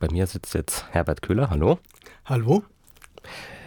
[0.00, 1.50] Bei mir sitzt jetzt Herbert Köhler.
[1.50, 1.78] Hallo.
[2.24, 2.64] Hallo.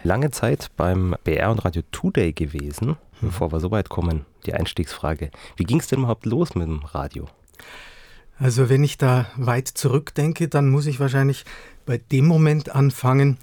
[0.02, 2.88] Lange Zeit beim BR und Radio Today gewesen.
[3.20, 3.28] Mhm.
[3.28, 5.30] Bevor wir so weit kommen, die Einstiegsfrage.
[5.54, 7.28] Wie ging es denn überhaupt los mit dem Radio?
[8.36, 11.44] Also wenn ich da weit zurückdenke, dann muss ich wahrscheinlich
[11.86, 13.38] bei dem Moment anfangen,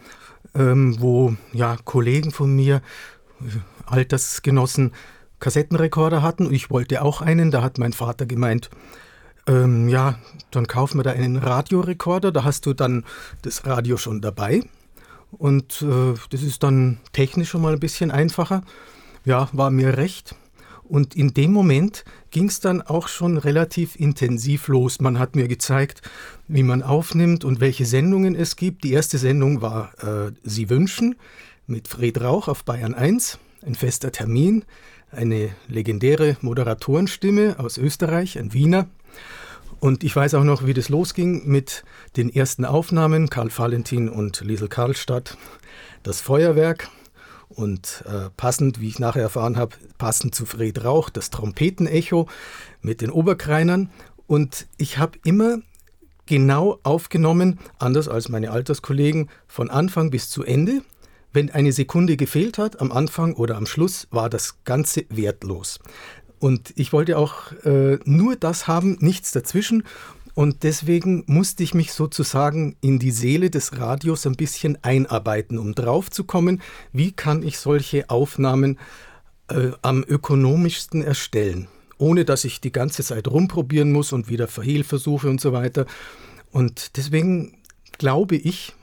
[0.54, 2.82] ähm, wo ja, Kollegen von mir,
[3.86, 4.92] Altersgenossen,
[5.40, 6.54] Kassettenrekorder hatten.
[6.54, 7.52] Ich wollte auch einen.
[7.52, 8.70] Da hat mein Vater gemeint,
[9.48, 10.16] ähm, ja,
[10.52, 12.32] dann kaufen wir da einen Radiorekorder.
[12.32, 13.04] Da hast du dann
[13.42, 14.64] das Radio schon dabei.
[15.32, 18.64] Und äh, das ist dann technisch schon mal ein bisschen einfacher.
[19.26, 20.36] Ja, war mir recht.
[20.84, 25.00] Und in dem Moment ging es dann auch schon relativ intensiv los.
[25.00, 26.02] Man hat mir gezeigt,
[26.50, 28.84] wie man aufnimmt und welche Sendungen es gibt.
[28.84, 31.16] Die erste Sendung war äh, Sie wünschen
[31.66, 34.66] mit Fred Rauch auf Bayern 1, ein fester Termin,
[35.12, 38.90] eine legendäre Moderatorenstimme aus Österreich, ein Wiener.
[39.80, 41.84] Und ich weiß auch noch, wie das losging mit
[42.16, 45.38] den ersten Aufnahmen, Karl Valentin und Liesel Karlstadt,
[46.04, 46.90] das Feuerwerk,
[47.56, 52.28] und äh, passend, wie ich nachher erfahren habe, passend zu Fred Rauch, das Trompetenecho
[52.82, 53.90] mit den Oberkreinern.
[54.28, 55.60] Und ich habe immer
[56.26, 60.82] genau aufgenommen, anders als meine Alterskollegen, von Anfang bis zu Ende.
[61.34, 65.80] Wenn eine Sekunde gefehlt hat, am Anfang oder am Schluss, war das Ganze wertlos.
[66.42, 69.84] Und ich wollte auch äh, nur das haben, nichts dazwischen.
[70.34, 75.76] Und deswegen musste ich mich sozusagen in die Seele des Radios ein bisschen einarbeiten, um
[75.76, 76.60] drauf zu kommen,
[76.94, 78.80] wie kann ich solche Aufnahmen
[79.50, 81.68] äh, am ökonomischsten erstellen,
[82.00, 85.86] ohne dass ich die ganze Zeit rumprobieren muss und wieder Verhehlversuche und so weiter.
[86.50, 87.60] Und deswegen
[88.00, 88.74] glaube ich,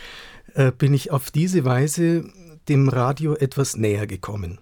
[0.54, 2.24] äh, bin ich auf diese Weise
[2.68, 4.58] dem Radio etwas näher gekommen.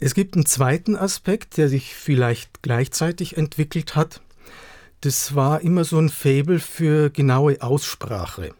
[0.00, 4.20] Es gibt einen zweiten Aspekt, der sich vielleicht gleichzeitig entwickelt hat
[5.00, 8.52] das war immer so ein Faible für genaue Aussprache.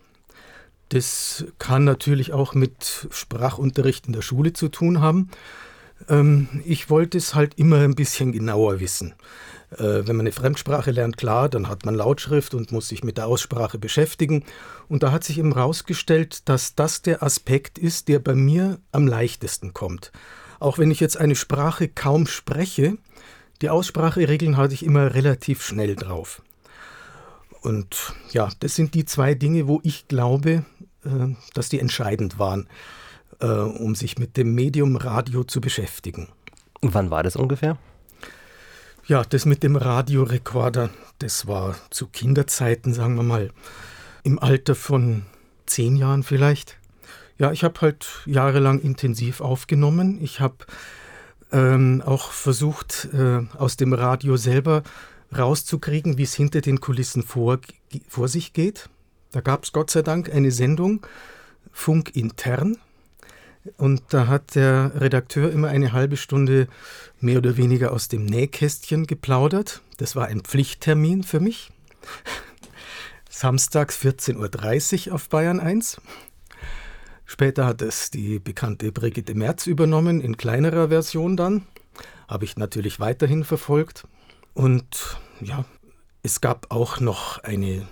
[0.90, 5.30] Das kann natürlich auch mit Sprachunterricht in der Schule zu tun haben.
[6.08, 9.14] Ähm, ich wollte es halt immer ein bisschen genauer wissen.
[9.72, 13.18] Äh, wenn man eine Fremdsprache lernt, klar, dann hat man Lautschrift und muss sich mit
[13.18, 14.44] der Aussprache beschäftigen.
[14.88, 19.08] Und da hat sich eben herausgestellt, dass das der Aspekt ist, der bei mir am
[19.08, 20.12] leichtesten kommt.
[20.60, 22.98] Auch wenn ich jetzt eine Sprache kaum spreche,
[23.62, 26.42] die Ausspracheregeln hatte ich immer relativ schnell drauf.
[27.60, 30.64] Und ja, das sind die zwei Dinge, wo ich glaube,
[31.04, 32.68] äh, dass die entscheidend waren,
[33.40, 36.28] äh, um sich mit dem Medium Radio zu beschäftigen.
[36.80, 37.76] Wann war das ungefähr?
[39.06, 43.50] Ja, das mit dem Radiorekorder, das war zu Kinderzeiten, sagen wir mal,
[44.22, 45.24] im Alter von
[45.66, 46.76] zehn Jahren vielleicht.
[47.38, 50.18] Ja, ich habe halt jahrelang intensiv aufgenommen.
[50.20, 50.56] Ich habe
[51.52, 54.82] ähm, auch versucht, äh, aus dem Radio selber
[55.36, 57.60] rauszukriegen, wie es hinter den Kulissen vor,
[58.08, 58.88] vor sich geht.
[59.30, 61.06] Da gab es Gott sei Dank eine Sendung,
[61.72, 62.76] Funk intern.
[63.76, 66.66] Und da hat der Redakteur immer eine halbe Stunde
[67.20, 69.82] mehr oder weniger aus dem Nähkästchen geplaudert.
[69.98, 71.70] Das war ein Pflichttermin für mich.
[73.30, 76.00] Samstags 14.30 Uhr auf Bayern 1.
[77.30, 81.66] Später hat es die bekannte Brigitte Merz übernommen, in kleinerer Version dann.
[82.26, 84.08] Habe ich natürlich weiterhin verfolgt.
[84.54, 85.66] Und ja,
[86.22, 87.86] es gab auch noch eine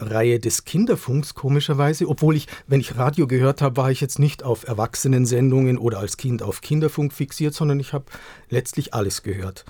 [0.00, 4.42] Reihe des Kinderfunks, komischerweise, obwohl ich, wenn ich Radio gehört habe, war ich jetzt nicht
[4.42, 8.06] auf Erwachsenensendungen oder als Kind auf Kinderfunk fixiert, sondern ich habe
[8.48, 9.64] letztlich alles gehört.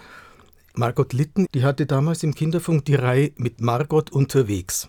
[0.73, 4.89] Margot Litten, die hatte damals im Kinderfunk die Reihe mit Margot unterwegs.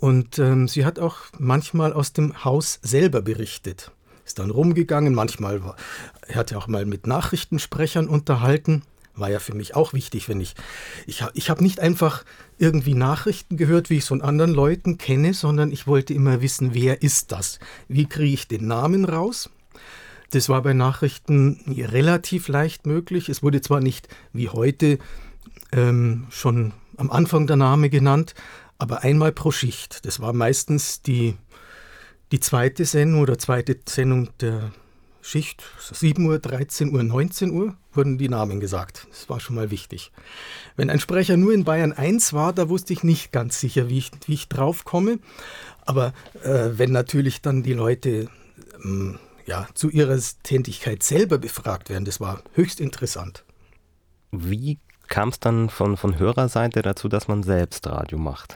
[0.00, 3.90] Und ähm, sie hat auch manchmal aus dem Haus selber berichtet.
[4.24, 5.76] Ist dann rumgegangen, manchmal war,
[6.26, 8.82] er hat ja auch mal mit Nachrichtensprechern unterhalten.
[9.14, 10.54] War ja für mich auch wichtig, wenn ich.
[11.06, 12.24] Ich, ich habe nicht einfach
[12.58, 16.74] irgendwie Nachrichten gehört, wie ich es von anderen Leuten kenne, sondern ich wollte immer wissen,
[16.74, 17.58] wer ist das?
[17.88, 19.50] Wie kriege ich den Namen raus?
[20.30, 23.28] Das war bei Nachrichten relativ leicht möglich.
[23.28, 24.98] Es wurde zwar nicht wie heute
[25.72, 28.34] ähm, schon am Anfang der Name genannt,
[28.78, 30.06] aber einmal pro Schicht.
[30.06, 31.36] Das war meistens die,
[32.32, 34.72] die zweite Sendung oder zweite Sendung der
[35.20, 35.64] Schicht.
[35.78, 39.06] 7 Uhr, 13 Uhr, 19 Uhr wurden die Namen gesagt.
[39.10, 40.12] Das war schon mal wichtig.
[40.76, 43.98] Wenn ein Sprecher nur in Bayern 1 war, da wusste ich nicht ganz sicher, wie
[43.98, 45.18] ich, wie ich drauf komme.
[45.84, 46.14] Aber
[46.44, 48.28] äh, wenn natürlich dann die Leute
[48.84, 53.44] ähm, ja, zu ihrer Tätigkeit selber befragt werden, das war höchst interessant.
[54.30, 54.78] Wie
[55.08, 58.54] kam es dann von, von Hörerseite dazu, dass man selbst Radio macht?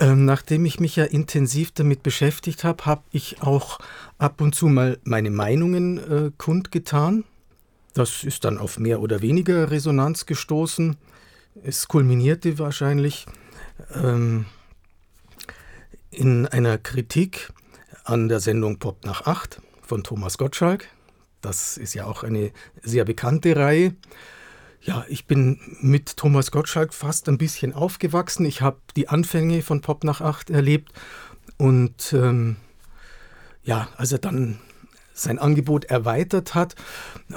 [0.00, 3.80] Ähm, nachdem ich mich ja intensiv damit beschäftigt habe, habe ich auch
[4.18, 7.24] ab und zu mal meine Meinungen äh, kundgetan.
[7.94, 10.96] Das ist dann auf mehr oder weniger Resonanz gestoßen.
[11.64, 13.26] Es kulminierte wahrscheinlich
[13.94, 14.46] ähm,
[16.10, 17.52] in einer Kritik
[18.04, 20.86] an der Sendung Pop nach 8 von Thomas Gottschalk.
[21.40, 23.94] Das ist ja auch eine sehr bekannte Reihe.
[24.80, 28.46] Ja, ich bin mit Thomas Gottschalk fast ein bisschen aufgewachsen.
[28.46, 30.92] Ich habe die Anfänge von Pop nach 8 erlebt
[31.56, 32.56] und ähm,
[33.64, 34.60] ja, als er dann
[35.12, 36.76] sein Angebot erweitert hat,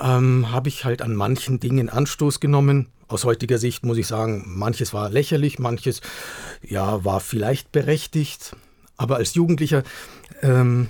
[0.02, 2.90] ähm, habe ich halt an manchen Dingen Anstoß genommen.
[3.08, 6.02] Aus heutiger Sicht muss ich sagen, manches war lächerlich, manches
[6.62, 8.56] ja war vielleicht berechtigt.
[8.98, 9.84] Aber als Jugendlicher
[10.44, 10.90] ähm,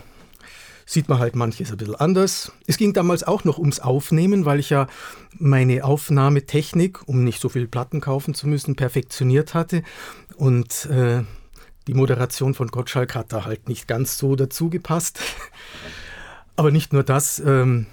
[0.92, 2.52] sieht man halt manches ein bisschen anders.
[2.68, 4.88] Es ging damals auch noch ums Aufnehmen, weil ich ja
[5.38, 9.84] meine Aufnahmetechnik, um nicht so viel Platten kaufen zu müssen, perfektioniert hatte.
[10.36, 11.24] Und äh,
[11.88, 15.22] die Moderation von Gottschalk hat da halt nicht ganz so dazu gepasst.
[16.58, 17.40] Aber nicht nur das.
[17.40, 17.88] Ähm,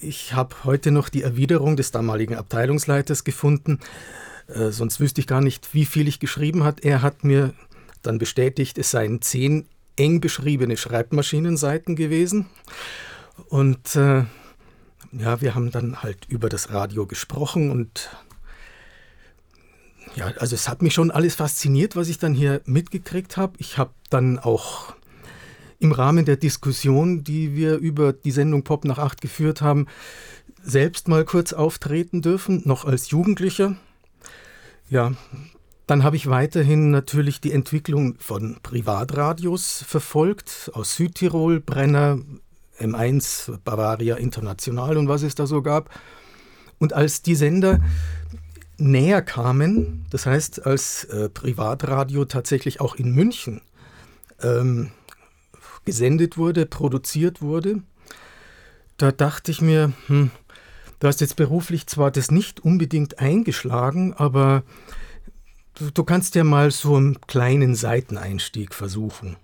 [0.00, 3.78] ich habe heute noch die Erwiderung des damaligen Abteilungsleiters gefunden.
[4.48, 6.80] Äh, sonst wüsste ich gar nicht, wie viel ich geschrieben hat.
[6.80, 7.54] Er hat mir
[8.02, 9.66] dann bestätigt, es seien zehn
[9.98, 12.46] eng beschriebene Schreibmaschinenseiten gewesen.
[13.48, 14.24] Und äh,
[15.12, 18.10] ja, wir haben dann halt über das Radio gesprochen und
[20.16, 23.54] ja, also es hat mich schon alles fasziniert, was ich dann hier mitgekriegt habe.
[23.58, 24.94] Ich habe dann auch
[25.78, 29.86] im Rahmen der Diskussion, die wir über die Sendung Pop nach acht geführt haben,
[30.62, 33.76] selbst mal kurz auftreten dürfen, noch als Jugendlicher.
[34.90, 35.12] Ja,
[35.88, 42.18] dann habe ich weiterhin natürlich die Entwicklung von Privatradios verfolgt, aus Südtirol, Brenner,
[42.78, 45.88] M1, Bavaria International und was es da so gab.
[46.78, 47.80] Und als die Sender
[48.76, 53.62] näher kamen, das heißt, als äh, Privatradio tatsächlich auch in München
[54.42, 54.90] ähm,
[55.86, 57.80] gesendet wurde, produziert wurde,
[58.98, 60.32] da dachte ich mir, hm,
[61.00, 64.64] du hast jetzt beruflich zwar das nicht unbedingt eingeschlagen, aber
[65.78, 69.36] du, du kannst ja mal so einen kleinen Seiteneinstieg versuchen.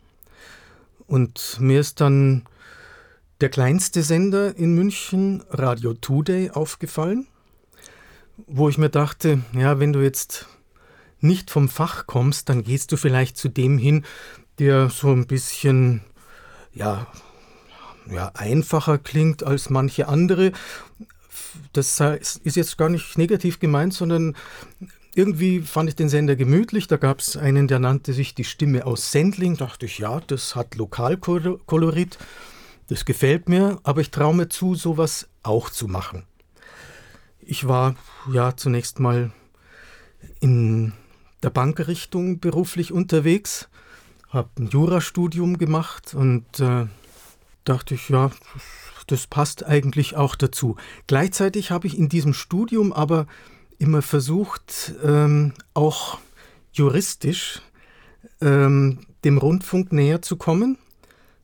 [1.06, 2.44] Und mir ist dann
[3.40, 7.26] der kleinste Sender in München, Radio Today, aufgefallen,
[8.46, 10.48] wo ich mir dachte, ja, wenn du jetzt
[11.20, 14.04] nicht vom Fach kommst, dann gehst du vielleicht zu dem hin,
[14.58, 16.02] der so ein bisschen
[16.72, 17.06] ja,
[18.10, 20.52] ja, einfacher klingt als manche andere.
[21.72, 24.36] Das ist jetzt gar nicht negativ gemeint, sondern
[25.16, 26.86] irgendwie fand ich den Sender gemütlich.
[26.86, 29.56] Da gab es einen, der nannte sich die Stimme aus Sendling.
[29.56, 32.18] Dachte ich, ja, das hat Lokalkolorit.
[32.88, 36.24] Das gefällt mir, aber ich traue mir zu, sowas auch zu machen.
[37.40, 37.94] Ich war
[38.32, 39.32] ja zunächst mal
[40.40, 40.92] in
[41.42, 43.68] der Bankrichtung beruflich unterwegs
[44.34, 46.86] habe ein Jurastudium gemacht und äh,
[47.64, 48.30] dachte ich, ja,
[49.06, 50.76] das passt eigentlich auch dazu.
[51.06, 53.26] Gleichzeitig habe ich in diesem Studium aber
[53.78, 56.18] immer versucht, ähm, auch
[56.72, 57.62] juristisch
[58.40, 60.78] ähm, dem Rundfunk näher zu kommen.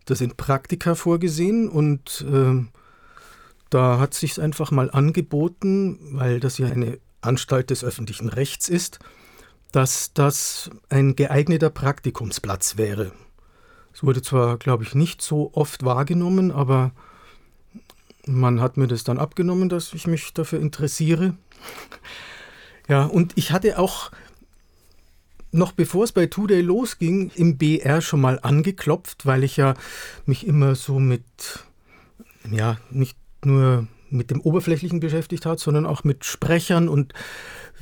[0.04, 2.64] Da sind Praktika vorgesehen und äh,
[3.70, 8.98] da hat sich einfach mal angeboten, weil das ja eine Anstalt des öffentlichen Rechts ist,
[9.72, 13.12] dass das ein geeigneter Praktikumsplatz wäre.
[13.94, 16.92] Es wurde zwar, glaube ich, nicht so oft wahrgenommen, aber
[18.26, 21.34] man hat mir das dann abgenommen, dass ich mich dafür interessiere.
[22.88, 24.10] Ja, und ich hatte auch
[25.52, 29.74] noch bevor es bei Today losging, im BR schon mal angeklopft, weil ich ja
[30.26, 31.24] mich immer so mit,
[32.50, 37.14] ja, nicht nur mit dem Oberflächlichen beschäftigt hat, sondern auch mit Sprechern und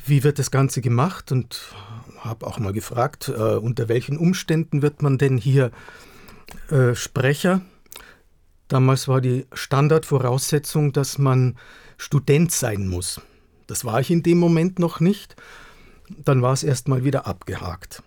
[0.07, 1.75] wie wird das Ganze gemacht und
[2.21, 5.71] habe auch mal gefragt, äh, unter welchen Umständen wird man denn hier
[6.71, 7.61] äh, Sprecher?
[8.69, 11.57] Damals war die Standardvoraussetzung, dass man
[11.97, 13.21] Student sein muss.
[13.69, 15.37] Das war ich in dem Moment noch nicht.
[16.25, 18.03] Dann war es erstmal wieder abgehakt.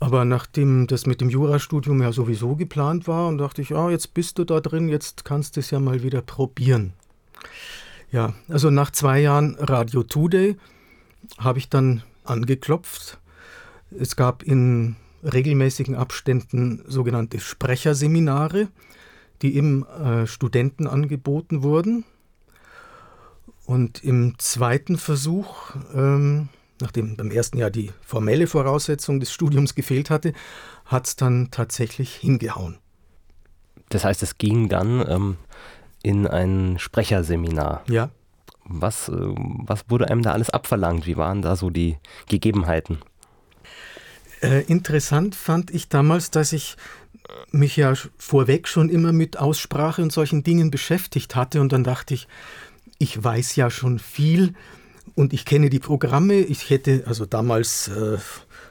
[0.00, 4.12] Aber nachdem das mit dem Jurastudium ja sowieso geplant war, und dachte ich, ah, jetzt
[4.12, 6.92] bist du da drin, jetzt kannst du es ja mal wieder probieren.
[8.12, 10.56] Ja, also nach zwei Jahren Radio Today
[11.38, 13.18] habe ich dann angeklopft.
[13.98, 18.68] Es gab in regelmäßigen Abständen sogenannte Sprecherseminare,
[19.42, 22.04] die eben äh, Studenten angeboten wurden.
[23.66, 26.48] Und im zweiten Versuch, ähm,
[26.80, 30.32] nachdem beim ersten Jahr die formelle Voraussetzung des Studiums gefehlt hatte,
[30.84, 32.78] hat es dann tatsächlich hingehauen.
[33.88, 35.36] Das heißt, es ging dann ähm,
[36.02, 37.84] in ein Sprecherseminar.
[37.88, 38.10] Ja.
[38.64, 41.06] Was, äh, was wurde einem da alles abverlangt?
[41.06, 41.96] Wie waren da so die
[42.28, 42.98] Gegebenheiten?
[44.42, 46.76] Äh, interessant fand ich damals, dass ich
[47.50, 52.14] mich ja vorweg schon immer mit Aussprache und solchen Dingen beschäftigt hatte und dann dachte
[52.14, 52.28] ich,
[53.04, 54.54] ich weiß ja schon viel
[55.14, 56.36] und ich kenne die Programme.
[56.36, 58.16] Ich hätte also damals äh,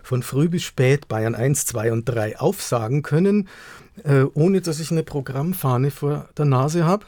[0.01, 3.47] von früh bis spät Bayern 1, 2 und 3 aufsagen können,
[4.03, 7.05] äh, ohne dass ich eine Programmfahne vor der Nase habe.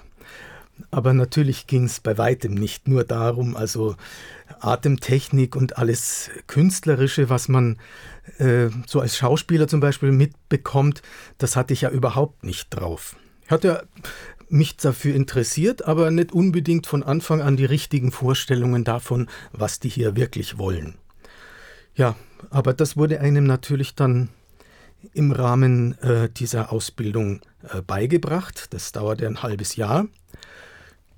[0.91, 3.95] Aber natürlich ging es bei weitem nicht nur darum, also
[4.59, 7.79] Atemtechnik und alles Künstlerische, was man
[8.37, 11.01] äh, so als Schauspieler zum Beispiel mitbekommt,
[11.39, 13.15] das hatte ich ja überhaupt nicht drauf.
[13.45, 13.87] Ich hatte
[14.55, 19.89] mich dafür interessiert, aber nicht unbedingt von Anfang an die richtigen Vorstellungen davon, was die
[19.89, 20.95] hier wirklich wollen.
[21.95, 22.15] Ja,
[22.49, 24.29] aber das wurde einem natürlich dann
[25.13, 28.73] im Rahmen äh, dieser Ausbildung äh, beigebracht.
[28.73, 30.07] Das dauerte ein halbes Jahr.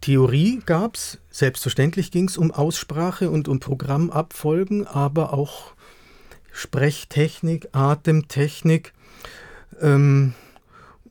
[0.01, 5.73] Theorie gab es, selbstverständlich ging es um Aussprache und um Programmabfolgen, aber auch
[6.51, 8.93] Sprechtechnik, Atemtechnik.
[9.81, 10.33] Ähm,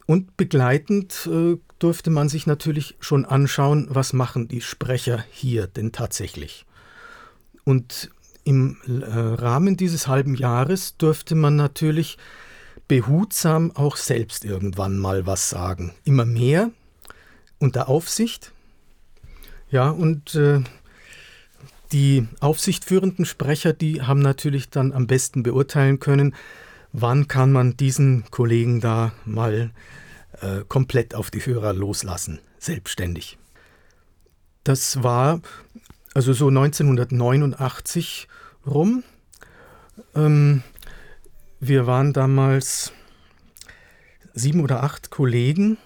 [0.07, 5.93] und begleitend äh, durfte man sich natürlich schon anschauen, was machen die Sprecher hier denn
[5.93, 6.65] tatsächlich.
[7.65, 8.11] Und
[8.45, 12.17] im äh, Rahmen dieses halben Jahres durfte man natürlich
[12.87, 15.93] behutsam auch selbst irgendwann mal was sagen.
[16.05, 16.71] Immer mehr
[17.59, 18.53] unter Aufsicht.
[19.71, 20.61] Ja, und äh,
[21.91, 26.35] die aufsichtführenden Sprecher, die haben natürlich dann am besten beurteilen können,
[26.99, 29.71] wann kann man diesen Kollegen da mal
[30.41, 33.37] äh, komplett auf die Hörer loslassen, selbstständig.
[34.65, 35.43] Das war
[36.15, 38.29] also so 1989
[38.67, 39.05] rum.
[40.15, 40.63] Ähm,
[41.61, 42.93] wir waren damals
[44.33, 45.77] sieben oder acht Kollegen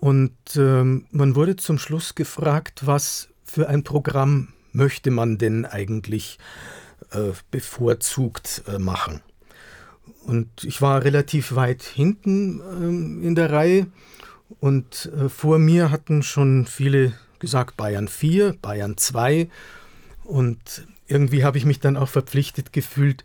[0.00, 6.38] und ähm, man wurde zum Schluss gefragt, was für ein Programm möchte man denn eigentlich
[7.10, 9.22] äh, bevorzugt äh, machen.
[10.24, 13.86] Und ich war relativ weit hinten äh, in der Reihe
[14.60, 19.48] und äh, vor mir hatten schon viele gesagt Bayern 4, Bayern 2
[20.24, 23.24] und irgendwie habe ich mich dann auch verpflichtet gefühlt,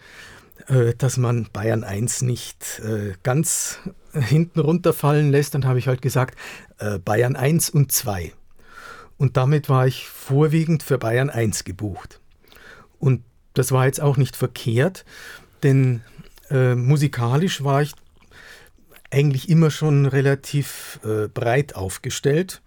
[0.68, 3.80] äh, dass man Bayern 1 nicht äh, ganz
[4.14, 5.56] hinten runterfallen lässt.
[5.56, 6.38] Dann habe ich halt gesagt
[6.78, 8.34] äh, Bayern 1 und 2.
[9.18, 12.20] Und damit war ich vorwiegend für Bayern 1 gebucht.
[13.00, 13.24] Und
[13.54, 15.06] das war jetzt auch nicht verkehrt,
[15.62, 16.02] denn
[16.50, 17.94] äh, musikalisch war ich
[19.12, 22.62] eigentlich immer schon relativ äh, breit aufgestellt.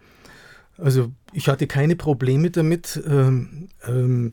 [0.78, 4.32] Also ich hatte keine Probleme damit, ähm, ähm,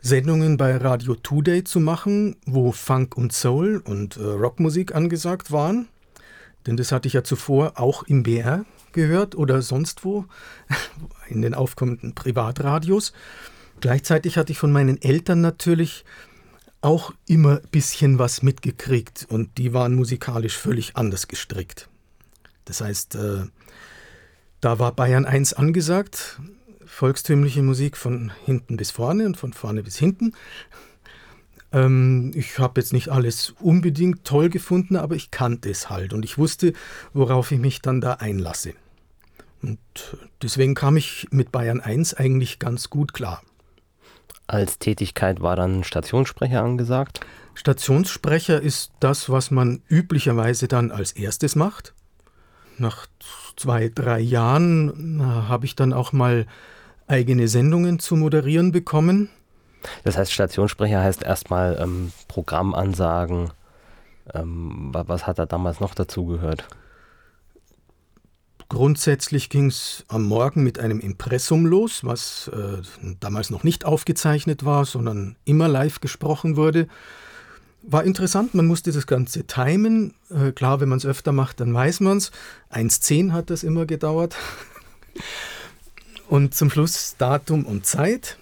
[0.00, 5.88] Sendungen bei Radio Today zu machen, wo Funk und Soul und äh, Rockmusik angesagt waren.
[6.66, 10.24] Denn das hatte ich ja zuvor auch im BR gehört oder sonst wo,
[11.28, 13.12] in den aufkommenden Privatradios.
[13.80, 16.04] Gleichzeitig hatte ich von meinen Eltern natürlich
[16.80, 21.88] auch immer ein bisschen was mitgekriegt und die waren musikalisch völlig anders gestrickt.
[22.64, 23.44] Das heißt, äh,
[24.60, 26.40] da war Bayern 1 angesagt,
[26.84, 30.32] volkstümliche Musik von hinten bis vorne und von vorne bis hinten.
[31.72, 36.24] Ähm, ich habe jetzt nicht alles unbedingt toll gefunden, aber ich kannte es halt und
[36.24, 36.72] ich wusste,
[37.12, 38.74] worauf ich mich dann da einlasse.
[39.62, 39.78] Und
[40.42, 43.42] deswegen kam ich mit Bayern 1 eigentlich ganz gut klar.
[44.46, 47.20] Als Tätigkeit war dann Stationssprecher angesagt?
[47.54, 51.94] Stationssprecher ist das, was man üblicherweise dann als erstes macht.
[52.78, 53.06] Nach
[53.56, 56.46] zwei, drei Jahren habe ich dann auch mal
[57.08, 59.30] eigene Sendungen zu moderieren bekommen.
[60.04, 63.50] Das heißt, Stationssprecher heißt erstmal ähm, Programmansagen.
[64.34, 66.66] Ähm, was hat da damals noch dazu gehört?
[68.68, 72.82] Grundsätzlich ging es am Morgen mit einem Impressum los, was äh,
[73.20, 76.88] damals noch nicht aufgezeichnet war, sondern immer live gesprochen wurde.
[77.82, 80.14] War interessant, man musste das Ganze timen.
[80.30, 82.32] Äh, klar, wenn man es öfter macht, dann weiß man es.
[82.72, 84.34] 1.10 hat das immer gedauert.
[86.28, 88.36] Und zum Schluss Datum und Zeit.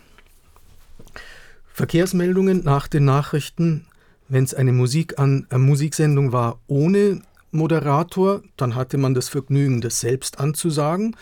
[1.74, 3.84] Verkehrsmeldungen nach den Nachrichten.
[4.28, 7.20] Wenn es eine Musik an, eine Musiksendung war ohne
[7.54, 11.16] Moderator, dann hatte man das Vergnügen, das selbst anzusagen.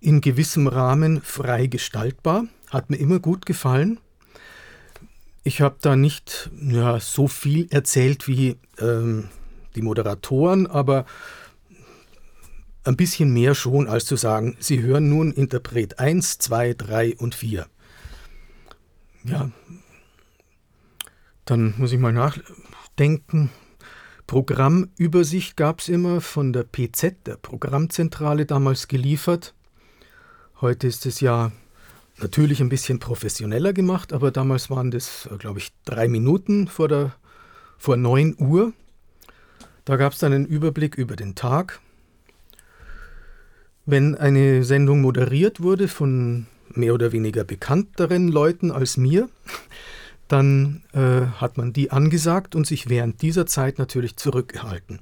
[0.00, 2.46] In gewissem Rahmen frei gestaltbar.
[2.70, 4.00] Hat mir immer gut gefallen.
[5.44, 9.28] Ich habe da nicht ja, so viel erzählt wie ähm,
[9.74, 11.04] die Moderatoren, aber
[12.84, 17.34] ein bisschen mehr schon, als zu sagen, Sie hören nun Interpret 1, 2, 3 und
[17.34, 17.66] 4.
[19.24, 19.50] Ja,
[21.44, 23.50] dann muss ich mal nachdenken.
[24.26, 29.54] Programmübersicht gab es immer von der PZ, der Programmzentrale, damals geliefert.
[30.60, 31.52] Heute ist es ja
[32.18, 36.88] natürlich ein bisschen professioneller gemacht, aber damals waren das, äh, glaube ich, drei Minuten vor,
[36.88, 37.14] der,
[37.78, 38.72] vor 9 Uhr.
[39.84, 41.80] Da gab es dann einen Überblick über den Tag.
[43.84, 49.28] Wenn eine Sendung moderiert wurde von mehr oder weniger bekannteren Leuten als mir,
[50.32, 55.00] dann äh, hat man die angesagt und sich während dieser Zeit natürlich zurückgehalten.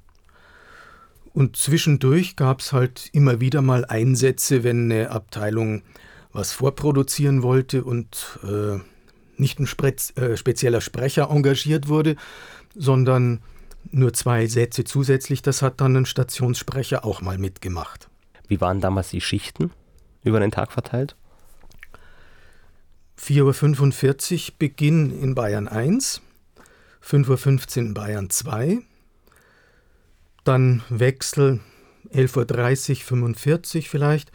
[1.32, 5.82] Und zwischendurch gab es halt immer wieder mal Einsätze, wenn eine Abteilung
[6.32, 8.78] was vorproduzieren wollte und äh,
[9.36, 12.16] nicht ein Spre äh, spezieller Sprecher engagiert wurde,
[12.74, 13.40] sondern
[13.90, 15.42] nur zwei Sätze zusätzlich.
[15.42, 18.08] Das hat dann ein Stationssprecher auch mal mitgemacht.
[18.48, 19.70] Wie waren damals die Schichten
[20.24, 21.16] über den Tag verteilt?
[23.20, 26.22] 4.45 Uhr Beginn in Bayern 1,
[27.04, 28.78] 5.15 Uhr in Bayern 2,
[30.44, 31.60] dann Wechsel
[32.12, 34.32] 11.30 Uhr, 45 vielleicht,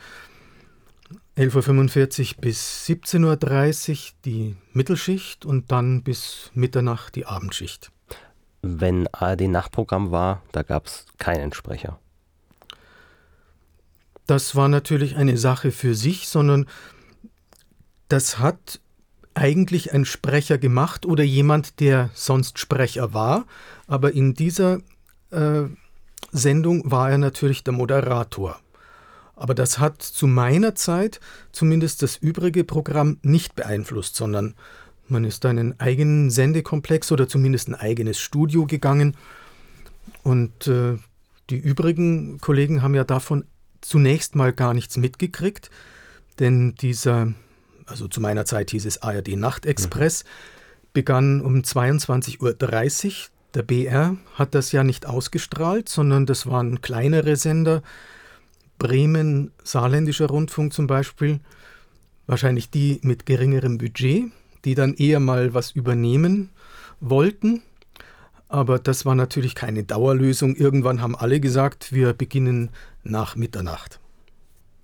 [1.35, 7.91] 11.45 Uhr bis 17.30 Uhr die Mittelschicht und dann bis Mitternacht die Abendschicht.
[8.61, 11.99] Wenn ARD-Nachtprogramm war, da gab es keinen Sprecher.
[14.27, 16.67] Das war natürlich eine Sache für sich, sondern
[18.07, 18.79] das hat
[19.33, 23.45] eigentlich ein Sprecher gemacht oder jemand, der sonst Sprecher war,
[23.87, 24.79] aber in dieser
[25.31, 25.63] äh,
[26.31, 28.59] Sendung war er natürlich der Moderator.
[29.35, 31.19] Aber das hat zu meiner Zeit
[31.51, 34.55] zumindest das übrige Programm nicht beeinflusst, sondern
[35.07, 39.15] man ist da in einen eigenen Sendekomplex oder zumindest ein eigenes Studio gegangen.
[40.23, 40.97] Und äh,
[41.49, 43.45] die übrigen Kollegen haben ja davon
[43.81, 45.69] zunächst mal gar nichts mitgekriegt,
[46.39, 47.33] denn dieser,
[47.85, 50.27] also zu meiner Zeit hieß es ARD Nachtexpress, mhm.
[50.93, 53.13] begann um 22.30 Uhr.
[53.53, 57.83] Der BR hat das ja nicht ausgestrahlt, sondern das waren kleinere Sender,
[58.77, 61.39] Bremen, saarländischer Rundfunk zum Beispiel,
[62.27, 64.25] wahrscheinlich die mit geringerem Budget,
[64.65, 66.49] die dann eher mal was übernehmen
[66.99, 67.61] wollten.
[68.49, 70.55] Aber das war natürlich keine Dauerlösung.
[70.55, 72.71] Irgendwann haben alle gesagt, wir beginnen
[73.03, 73.99] nach Mitternacht.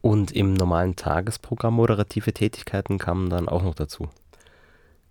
[0.01, 4.09] Und im normalen Tagesprogramm moderative Tätigkeiten kamen dann auch noch dazu?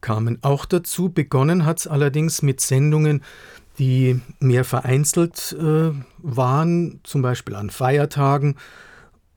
[0.00, 1.11] Kamen auch dazu.
[1.11, 3.23] Begonnen hat es allerdings mit Sendungen,
[3.78, 8.56] die mehr vereinzelt äh, waren, zum Beispiel an Feiertagen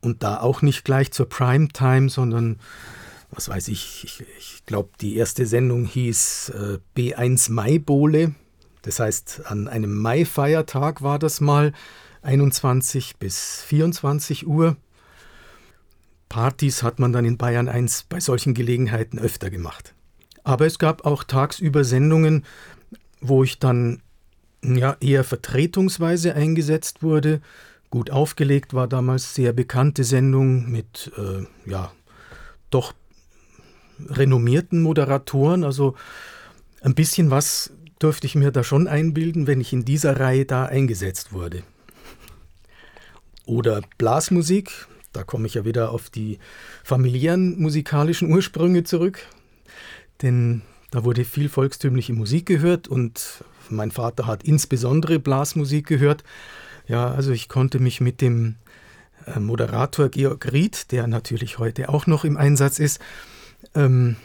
[0.02, 2.60] und da auch nicht gleich zur Primetime, sondern
[3.32, 8.34] was weiß ich, ich, ich glaube, die erste Sendung hieß äh, B1 Maibole.
[8.82, 11.74] Das heißt, an einem Mai-Feiertag war das mal
[12.22, 14.78] 21 bis 24 Uhr.
[16.34, 19.94] Partys hat man dann in Bayern 1 bei solchen Gelegenheiten öfter gemacht.
[20.44, 22.44] Aber es gab auch tagsüber Sendungen,
[23.22, 24.02] wo ich dann
[24.64, 27.40] ja, eher vertretungsweise eingesetzt wurde.
[27.92, 31.92] Gut aufgelegt war damals sehr bekannte Sendung mit äh, ja,
[32.72, 32.96] doch
[34.10, 35.64] renommierten Moderatoren.
[35.64, 35.94] Also
[36.82, 40.66] ein bisschen was durfte ich mir da schon einbilden, wenn ich in dieser Reihe da
[40.66, 41.62] eingesetzt wurde.
[43.46, 46.40] Oder Blasmusik, da komme ich ja wieder auf die
[46.84, 49.26] familiären musikalischen Ursprünge zurück.
[50.22, 56.24] Denn da wurde viel volkstümliche Musik gehört und mein Vater hat insbesondere Blasmusik gehört.
[56.88, 58.56] Ja, also ich konnte mich mit dem
[59.26, 63.00] äh, Moderator Georg Ried, der natürlich heute auch noch im Einsatz ist,
[63.74, 64.18] ähm,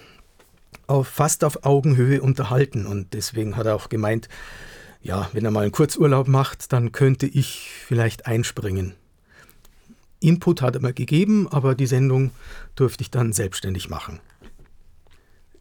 [0.87, 2.87] auf, fast auf Augenhöhe unterhalten.
[2.87, 4.29] Und deswegen hat er auch gemeint,
[5.01, 8.95] ja, wenn er mal einen Kurzurlaub macht, dann könnte ich vielleicht einspringen.
[10.21, 12.31] Input hat er mir gegeben, aber die Sendung
[12.75, 14.21] durfte ich dann selbstständig machen.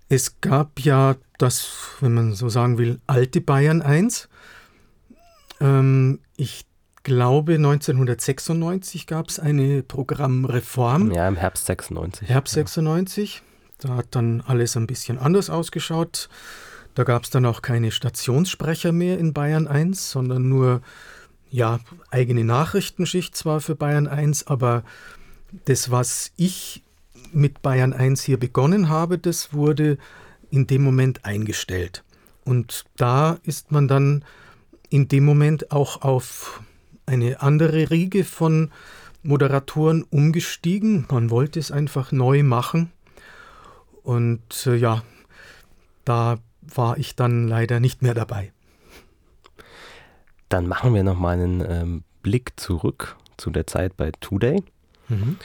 [0.09, 4.29] Es gab ja das, wenn man so sagen will, alte Bayern 1.
[5.59, 6.65] Ähm, ich
[7.03, 11.11] glaube, 1996 gab es eine Programmreform.
[11.11, 12.27] Ja, im Herbst 96.
[12.27, 13.43] Herbst 96.
[13.79, 16.29] Da hat dann alles ein bisschen anders ausgeschaut.
[16.95, 20.81] Da gab es dann auch keine Stationssprecher mehr in Bayern 1, sondern nur
[21.49, 21.79] ja,
[22.11, 24.83] eigene Nachrichtenschicht zwar für Bayern 1, aber
[25.65, 26.83] das, was ich
[27.31, 29.97] mit Bayern 1 hier begonnen habe, das wurde
[30.49, 32.03] in dem Moment eingestellt.
[32.45, 34.23] Und da ist man dann
[34.89, 36.61] in dem Moment auch auf
[37.05, 38.71] eine andere Riege von
[39.23, 41.05] Moderatoren umgestiegen.
[41.11, 42.91] Man wollte es einfach neu machen.
[44.03, 45.03] Und äh, ja,
[46.05, 48.51] da war ich dann leider nicht mehr dabei.
[50.49, 54.63] Dann machen wir noch mal einen ähm, Blick zurück zu der Zeit bei Today.
[55.09, 55.37] Mhm.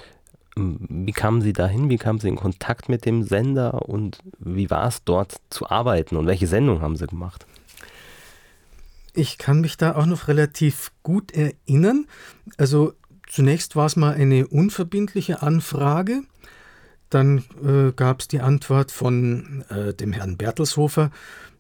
[0.55, 1.88] Wie kamen Sie dahin?
[1.88, 6.17] Wie kamen Sie in Kontakt mit dem Sender und wie war es dort zu arbeiten
[6.17, 7.47] und welche Sendung haben Sie gemacht?
[9.15, 12.07] Ich kann mich da auch noch relativ gut erinnern.
[12.57, 12.95] Also
[13.29, 16.23] zunächst war es mal eine unverbindliche Anfrage.
[17.09, 21.11] Dann äh, gab es die Antwort von äh, dem Herrn Bertelshofer,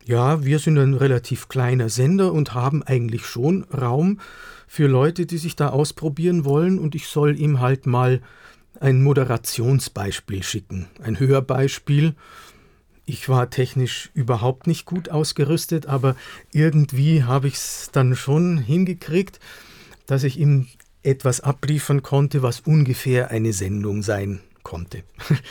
[0.04, 4.20] ja, wir sind ein relativ kleiner Sender und haben eigentlich schon Raum
[4.66, 8.20] für Leute, die sich da ausprobieren wollen und ich soll ihm halt mal
[8.80, 12.14] ein Moderationsbeispiel schicken, ein Hörbeispiel.
[13.04, 16.16] Ich war technisch überhaupt nicht gut ausgerüstet, aber
[16.52, 19.40] irgendwie habe ich es dann schon hingekriegt,
[20.06, 20.66] dass ich ihm
[21.02, 25.02] etwas abliefern konnte, was ungefähr eine Sendung sein konnte.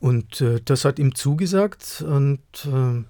[0.00, 3.04] Und äh, das hat ihm zugesagt und äh,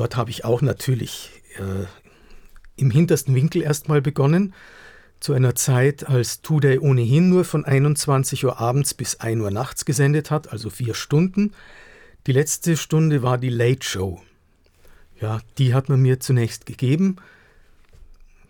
[0.00, 1.84] dort habe ich auch natürlich äh,
[2.76, 4.54] im hintersten Winkel erstmal begonnen,
[5.20, 9.84] zu einer Zeit, als Today ohnehin nur von 21 Uhr abends bis 1 Uhr nachts
[9.84, 11.52] gesendet hat, also vier Stunden.
[12.26, 14.22] Die letzte Stunde war die Late Show.
[15.20, 17.16] Ja, die hat man mir zunächst gegeben.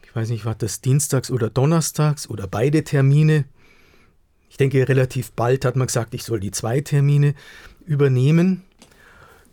[0.04, 3.44] Ich weiß nicht, war das dienstags oder donnerstags oder beide Termine.
[4.48, 7.34] Ich denke, relativ bald hat man gesagt, ich soll die zwei Termine
[7.86, 8.62] übernehmen.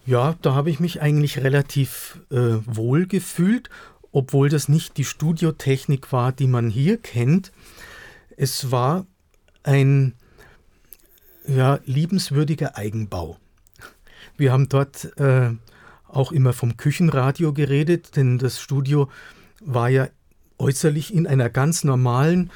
[0.07, 3.69] Ja, da habe ich mich eigentlich relativ äh, wohl gefühlt,
[4.13, 7.51] obwohl das nicht die Studiotechnik war, die man hier kennt.
[8.37, 9.05] Es war
[9.63, 10.13] ein
[11.45, 13.37] ja, liebenswürdiger Eigenbau.
[14.37, 15.51] Wir haben dort äh,
[16.07, 19.09] auch immer vom Küchenradio geredet, denn das Studio
[19.59, 20.07] war ja
[20.57, 22.49] äußerlich in einer ganz normalen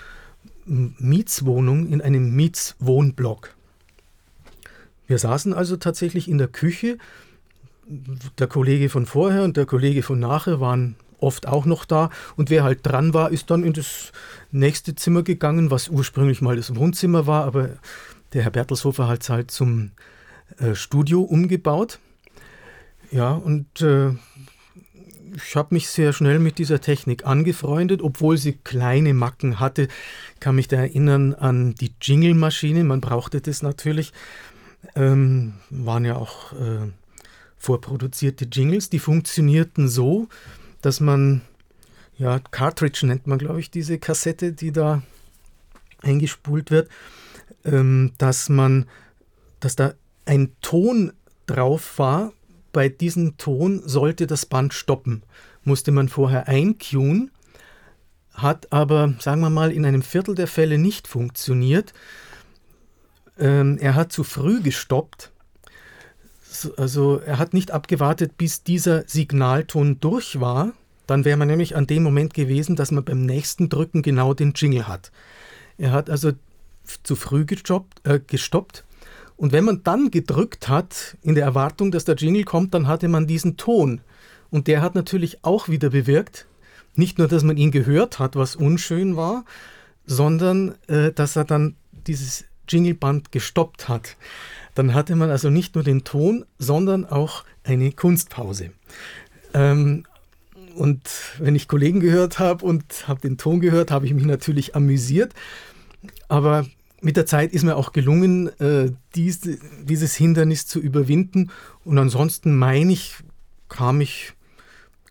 [0.64, 3.54] Mietswohnung, in einem Mietswohnblock.
[5.06, 6.98] Wir saßen also tatsächlich in der Küche.
[8.38, 12.10] Der Kollege von vorher und der Kollege von nachher waren oft auch noch da.
[12.36, 14.12] Und wer halt dran war, ist dann in das
[14.52, 17.70] nächste Zimmer gegangen, was ursprünglich mal das Wohnzimmer war, aber
[18.34, 19.92] der Herr Bertelshofer hat es halt zum
[20.58, 22.00] äh, Studio umgebaut.
[23.12, 24.12] Ja, und äh,
[25.36, 29.88] ich habe mich sehr schnell mit dieser Technik angefreundet, obwohl sie kleine Macken hatte.
[30.34, 34.14] Ich kann mich da erinnern an die Jingle-Maschine, man brauchte das natürlich.
[34.96, 36.90] Ähm, waren ja auch äh,
[37.62, 40.28] vorproduzierte Jingles, die funktionierten so,
[40.82, 41.42] dass man,
[42.18, 45.04] ja, Cartridge nennt man, glaube ich, diese Kassette, die da
[46.02, 46.90] eingespult wird,
[47.64, 48.88] ähm, dass man,
[49.60, 49.94] dass da
[50.26, 51.14] ein Ton
[51.46, 52.34] drauf war,
[52.74, 55.22] bei diesem Ton sollte das Band stoppen.
[55.64, 57.30] Musste man vorher eincueen,
[58.34, 61.94] hat aber, sagen wir mal, in einem Viertel der Fälle nicht funktioniert.
[63.38, 65.31] Ähm, er hat zu früh gestoppt.
[66.78, 70.74] Also er hat nicht abgewartet, bis dieser Signalton durch war.
[71.08, 74.54] Dann wäre man nämlich an dem Moment gewesen, dass man beim nächsten Drücken genau den
[74.56, 75.12] Jingle hat.
[75.78, 76.32] Er hat also
[77.04, 78.84] zu früh gestoppt, äh, gestoppt
[79.42, 83.08] und wenn man dann gedrückt hat, in der Erwartung, dass der Jingle kommt, dann hatte
[83.08, 84.02] man diesen Ton.
[84.52, 86.46] Und der hat natürlich auch wieder bewirkt,
[86.94, 89.44] nicht nur, dass man ihn gehört hat, was unschön war,
[90.06, 94.16] sondern äh, dass er dann dieses Jingleband gestoppt hat.
[94.76, 98.72] Dann hatte man also nicht nur den Ton, sondern auch eine Kunstpause.
[99.54, 100.06] Ähm,
[100.76, 101.02] und
[101.40, 105.34] wenn ich Kollegen gehört habe und habe den Ton gehört, habe ich mich natürlich amüsiert.
[106.28, 106.66] Aber
[107.02, 109.42] mit der Zeit ist mir auch gelungen, äh, dies,
[109.84, 111.52] dieses Hindernis zu überwinden.
[111.84, 113.16] Und ansonsten meine ich,
[113.70, 114.34] kam ich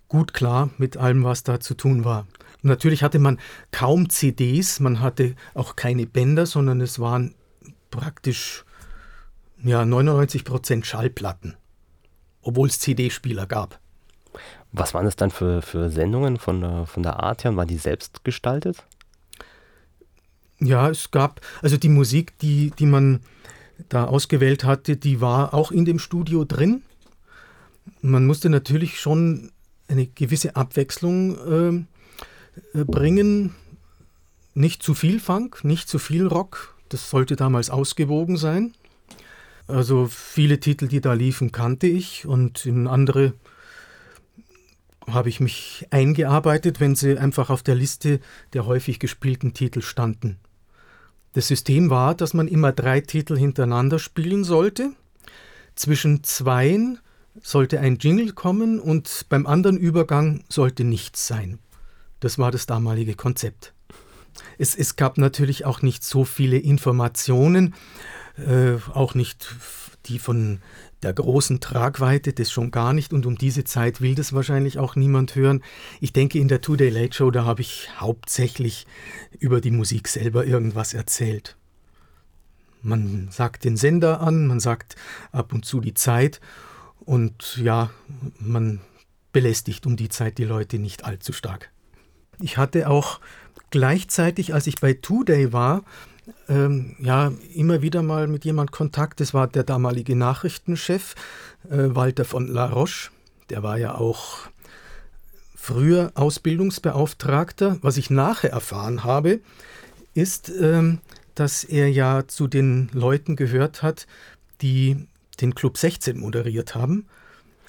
[0.08, 2.26] gut klar mit allem, was da zu tun war.
[2.62, 3.38] Und natürlich hatte man
[3.70, 7.34] kaum CDs, man hatte auch keine Bänder, sondern es waren
[7.90, 8.64] praktisch
[9.62, 11.56] ja, 99 Prozent Schallplatten,
[12.42, 13.78] obwohl es CD-Spieler gab.
[14.72, 17.56] Was waren das dann für, für Sendungen von der, von der Art her?
[17.56, 18.84] Waren die selbst gestaltet?
[20.60, 23.20] Ja, es gab, also die Musik, die, die man
[23.88, 26.82] da ausgewählt hatte, die war auch in dem Studio drin.
[28.02, 29.50] Man musste natürlich schon
[29.88, 31.86] eine gewisse Abwechslung
[32.74, 33.54] äh, äh, bringen.
[34.54, 36.76] Nicht zu viel Funk, nicht zu viel Rock.
[36.90, 38.74] Das sollte damals ausgewogen sein.
[39.70, 43.34] Also viele Titel, die da liefen, kannte ich und in andere
[45.06, 48.20] habe ich mich eingearbeitet, wenn sie einfach auf der Liste
[48.52, 50.38] der häufig gespielten Titel standen.
[51.32, 54.92] Das System war, dass man immer drei Titel hintereinander spielen sollte.
[55.74, 56.98] Zwischen zweien
[57.40, 61.58] sollte ein Jingle kommen und beim anderen Übergang sollte nichts sein.
[62.18, 63.72] Das war das damalige Konzept.
[64.58, 67.74] Es, es gab natürlich auch nicht so viele Informationen,
[68.36, 69.54] äh, auch nicht
[70.06, 70.60] die von
[71.02, 73.12] der großen Tragweite, das schon gar nicht.
[73.12, 75.62] Und um diese Zeit will das wahrscheinlich auch niemand hören.
[76.00, 78.86] Ich denke, in der Two-Day Late Show, da habe ich hauptsächlich
[79.38, 81.56] über die Musik selber irgendwas erzählt.
[82.82, 84.96] Man sagt den Sender an, man sagt
[85.32, 86.40] ab und zu die Zeit
[87.00, 87.90] und ja,
[88.38, 88.80] man
[89.32, 91.70] belästigt um die Zeit die Leute nicht allzu stark.
[92.40, 93.20] Ich hatte auch
[93.70, 95.84] gleichzeitig, als ich bei Two Day war,
[96.48, 99.20] ähm, ja, immer wieder mal mit jemand Kontakt.
[99.20, 101.14] Das war der damalige Nachrichtenchef
[101.70, 103.10] äh, Walter von La Roche.
[103.50, 104.48] Der war ja auch
[105.54, 107.78] früher Ausbildungsbeauftragter.
[107.82, 109.40] Was ich nachher erfahren habe,
[110.14, 110.98] ist, ähm,
[111.34, 114.06] dass er ja zu den Leuten gehört hat,
[114.62, 115.06] die
[115.40, 117.06] den Club 16 moderiert haben.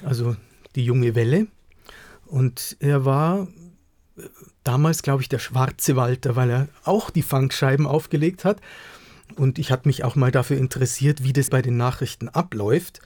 [0.04, 0.36] also
[0.76, 1.48] die junge Welle.
[2.26, 3.48] Und er war
[4.64, 8.62] damals, glaube ich, der schwarze Walter, weil er auch die Funkscheiben aufgelegt hat.
[9.36, 13.02] Und ich hatte mich auch mal dafür interessiert, wie das bei den Nachrichten abläuft.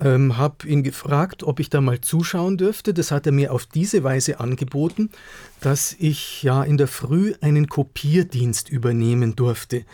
[0.00, 2.94] Ähm, habe ihn gefragt, ob ich da mal zuschauen dürfte.
[2.94, 5.10] Das hat er mir auf diese Weise angeboten,
[5.60, 9.84] dass ich ja in der Früh einen Kopierdienst übernehmen durfte.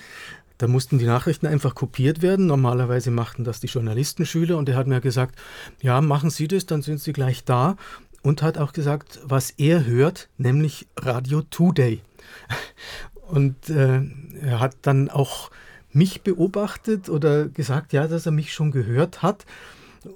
[0.57, 2.46] Da mussten die Nachrichten einfach kopiert werden.
[2.46, 5.38] Normalerweise machten das die Journalistenschüler und er hat mir gesagt,
[5.81, 7.77] ja, machen Sie das, dann sind Sie gleich da.
[8.22, 12.00] Und hat auch gesagt, was er hört, nämlich Radio Today.
[13.28, 14.00] Und äh,
[14.40, 15.50] er hat dann auch
[15.92, 19.44] mich beobachtet oder gesagt, ja, dass er mich schon gehört hat.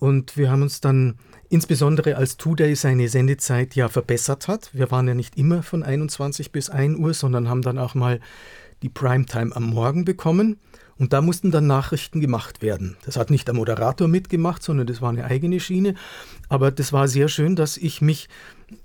[0.00, 1.16] Und wir haben uns dann
[1.48, 4.70] insbesondere als Today seine Sendezeit ja verbessert hat.
[4.72, 8.20] Wir waren ja nicht immer von 21 bis 1 Uhr, sondern haben dann auch mal
[8.82, 10.58] die Primetime am Morgen bekommen.
[11.02, 12.96] Und da mussten dann Nachrichten gemacht werden.
[13.04, 15.96] Das hat nicht der Moderator mitgemacht, sondern das war eine eigene Schiene.
[16.48, 18.28] Aber das war sehr schön, dass ich mich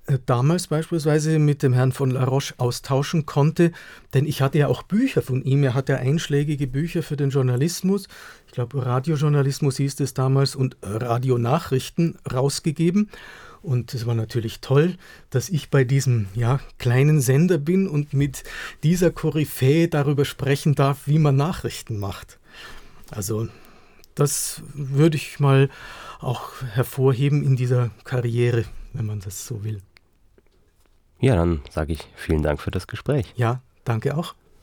[0.07, 3.71] äh, damals beispielsweise mit dem Herrn von La Roche austauschen konnte,
[4.15, 5.63] denn ich hatte ja auch Bücher von ihm.
[5.63, 8.07] Er hatte einschlägige Bücher für den Journalismus,
[8.47, 13.11] ich glaube Radiojournalismus hieß es damals, und Radionachrichten rausgegeben.
[13.67, 14.95] Und es war natürlich toll,
[15.29, 18.45] dass ich bei diesem ja, kleinen Sender bin und mit
[18.81, 22.39] dieser Koryphäe darüber sprechen darf, wie man Nachrichten macht.
[23.11, 23.49] Also
[24.15, 25.69] das würde ich mal
[26.21, 29.81] auch hervorheben in dieser Karriere, wenn man das so will.
[31.19, 33.33] Ja, dann sage ich vielen Dank für das Gespräch.
[33.35, 34.33] Ja, danke auch.